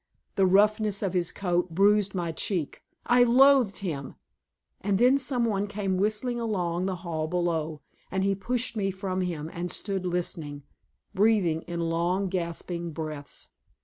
[0.33, 4.15] The roughness of his coat bruised my cheek; I loathed him.
[4.81, 9.47] And then someone came whistling along the hall below, and he pushed me from him
[9.53, 10.63] and stood listening,
[11.13, 13.49] breathing in long, gasping breaths.